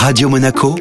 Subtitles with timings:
[0.00, 0.76] Radio Monaco,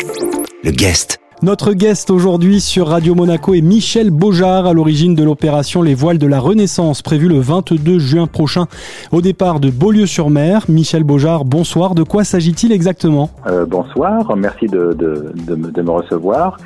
[0.64, 1.17] le guest.
[1.41, 6.20] Notre guest aujourd'hui sur Radio Monaco est Michel Beaujard, à l'origine de l'opération Les Voiles
[6.20, 8.68] de la Renaissance, prévue le 22 juin prochain
[9.12, 10.66] au départ de Beaulieu-sur-Mer.
[10.70, 11.96] Michel Beaujard, bonsoir.
[11.96, 13.32] De quoi s'agit-il exactement?
[13.48, 16.57] Euh, Bonsoir, merci de, de, de, de me recevoir.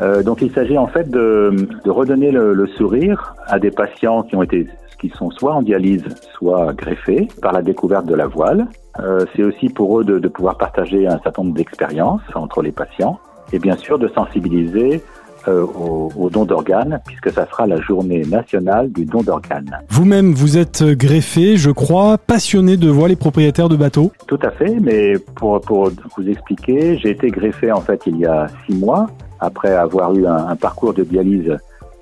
[0.00, 4.34] Euh, donc il s'agit en fait de, redonner le, le, sourire à des patients qui
[4.34, 4.66] ont été
[4.96, 6.04] qui sont soit en dialyse,
[6.34, 8.66] soit greffés par la découverte de la voile.
[9.00, 12.72] Euh, c'est aussi pour eux de, de pouvoir partager un certain nombre d'expériences entre les
[12.72, 13.18] patients
[13.52, 15.02] et bien sûr de sensibiliser
[15.48, 19.76] euh, au, au, don d'organes, puisque ça sera la journée nationale du don d'organes.
[19.88, 24.52] Vous-même, vous êtes greffé, je crois, passionné de voile et propriétaire de bateaux Tout à
[24.52, 28.74] fait, mais pour, pour vous expliquer, j'ai été greffé en fait il y a six
[28.74, 29.08] mois,
[29.40, 31.56] après avoir eu un, un parcours de dialyse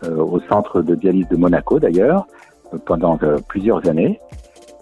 [0.05, 2.27] euh, au centre de dialyse de Monaco d'ailleurs,
[2.85, 4.21] pendant euh, plusieurs années.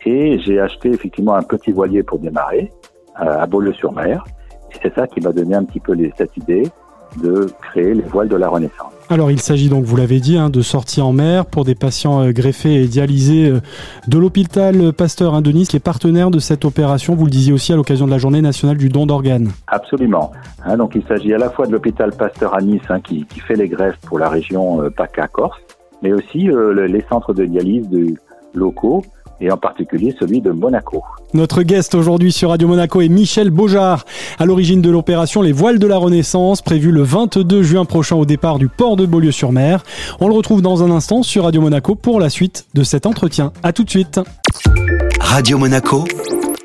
[0.04, 2.72] Et j'ai acheté effectivement un petit voilier pour démarrer
[3.20, 4.24] euh, à Beaulieu-sur-Mer
[4.82, 6.64] c'est ça qui m'a donné un petit peu les, cette idée
[7.22, 8.92] de créer les voiles de la Renaissance.
[9.08, 12.20] Alors il s'agit donc, vous l'avez dit, hein, de sorties en mer pour des patients
[12.20, 13.60] euh, greffés et dialysés euh,
[14.06, 17.54] de l'hôpital Pasteur hein, de Nice, qui est partenaire de cette opération, vous le disiez
[17.54, 19.48] aussi à l'occasion de la journée nationale du don d'organes.
[19.68, 20.32] Absolument.
[20.64, 23.40] Hein, donc il s'agit à la fois de l'hôpital Pasteur à Nice, hein, qui, qui,
[23.40, 25.58] fait les greffes pour la région euh, PACA-Corse,
[26.02, 28.14] mais aussi euh, les centres de dialyse de,
[28.54, 29.04] locaux
[29.40, 31.02] et en particulier celui de Monaco.
[31.32, 34.04] Notre guest aujourd'hui sur Radio Monaco est Michel Beaujard,
[34.38, 38.24] à l'origine de l'opération Les Voiles de la Renaissance, prévue le 22 juin prochain au
[38.24, 39.84] départ du port de Beaulieu-sur-Mer.
[40.20, 43.52] On le retrouve dans un instant sur Radio Monaco pour la suite de cet entretien.
[43.62, 44.20] À tout de suite.
[45.20, 46.04] Radio Monaco,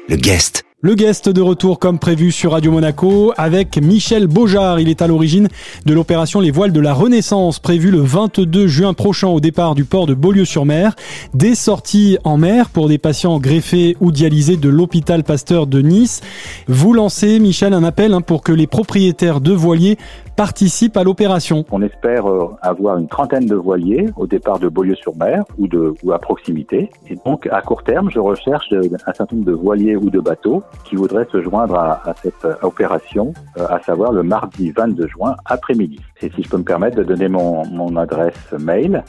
[0.10, 0.64] le guest.
[0.86, 4.82] Le guest de retour comme prévu sur Radio Monaco avec Michel Beaujard.
[4.82, 5.48] Il est à l'origine
[5.86, 9.86] de l'opération Les Voiles de la Renaissance prévue le 22 juin prochain au départ du
[9.86, 10.94] port de Beaulieu-sur-Mer.
[11.34, 16.20] Des sorties en mer pour des patients greffés ou dialysés de l'hôpital Pasteur de Nice.
[16.68, 19.98] Vous lancez, Michel, un appel pour que les propriétaires de voiliers
[20.36, 21.64] participent à l'opération.
[21.72, 22.26] On espère
[22.62, 25.70] avoir une trentaine de voiliers au départ de Beaulieu-sur-Mer ou,
[26.04, 26.90] ou à proximité.
[27.08, 30.62] Et donc, à court terme, je recherche un certain nombre de voiliers ou de bateaux
[30.84, 36.00] qui voudraient se joindre à, à cette opération, à savoir le mardi 22 juin après-midi.
[36.22, 39.04] Et si je peux me permettre de donner mon, mon adresse mail,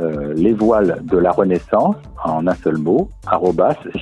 [0.00, 3.08] euh, les voiles de la Renaissance en un seul mot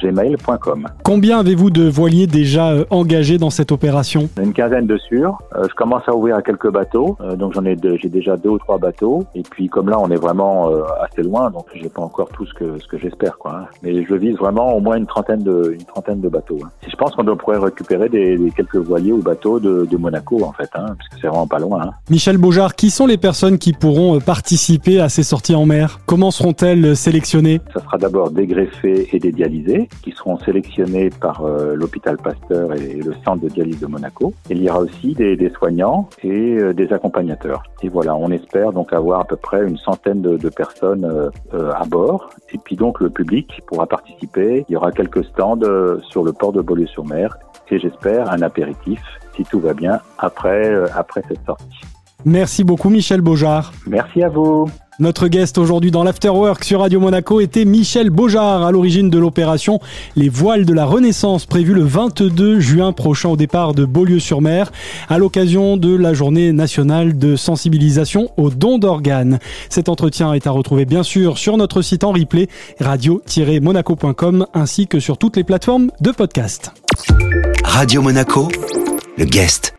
[0.02, 0.86] gmail.com.
[1.02, 4.28] Combien avez-vous de voiliers déjà euh, engagés dans cette opération?
[4.40, 5.38] Une quinzaine de sûrs.
[5.54, 8.50] Euh, je commence à ouvrir à quelques bateaux, euh, donc j'en ai j'ai déjà deux
[8.50, 9.24] ou trois bateaux.
[9.34, 12.46] Et puis comme là on est vraiment euh, assez loin, donc j'ai pas encore tout
[12.46, 13.60] ce que ce que j'espère quoi.
[13.60, 13.66] Hein.
[13.82, 16.58] Mais je vise vraiment au moins une trentaine de une trentaine de bateaux.
[16.64, 16.68] Hein.
[16.86, 20.42] Et je pense qu'on pourrait récupérer des, des, quelques voiliers ou bateaux de, de Monaco
[20.44, 21.82] en fait, hein, parce que c'est vraiment pas loin.
[21.82, 21.90] Hein.
[22.10, 25.85] Michel Beaujard, qui sont les personnes qui pourront participer à ces sorties en mer?
[26.06, 27.60] Comment seront-elles sélectionnées?
[27.74, 32.72] Ça sera d'abord des greffés et des dialysés qui seront sélectionnés par euh, l'hôpital Pasteur
[32.74, 34.32] et le centre de dialyse de Monaco.
[34.50, 37.62] Il y aura aussi des, soignants et euh, des accompagnateurs.
[37.82, 41.72] Et voilà, on espère donc avoir à peu près une centaine de, de personnes euh,
[41.72, 42.30] à bord.
[42.52, 44.64] Et puis donc le public pourra participer.
[44.68, 45.60] Il y aura quelques stands
[46.08, 47.36] sur le port de Beaulieu-sur-Mer
[47.70, 49.00] et j'espère un apéritif,
[49.34, 51.95] si tout va bien, après, après cette sortie.
[52.24, 53.72] Merci beaucoup Michel Beaujard.
[53.86, 54.66] Merci à vous.
[54.98, 59.78] Notre guest aujourd'hui dans l'Afterwork sur Radio Monaco était Michel Beaujard, à l'origine de l'opération
[60.16, 64.72] Les Voiles de la Renaissance, prévue le 22 juin prochain au départ de Beaulieu-sur-Mer,
[65.10, 69.38] à l'occasion de la journée nationale de sensibilisation au don d'organes.
[69.68, 72.48] Cet entretien est à retrouver bien sûr sur notre site en replay,
[72.80, 76.72] radio-monaco.com, ainsi que sur toutes les plateformes de podcast.
[77.64, 78.48] Radio Monaco,
[79.18, 79.74] le guest.